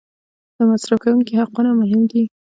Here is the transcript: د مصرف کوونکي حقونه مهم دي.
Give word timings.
د 0.57 0.59
مصرف 0.69 0.99
کوونکي 1.03 1.33
حقونه 1.41 1.71
مهم 1.81 2.01
دي. 2.11 2.23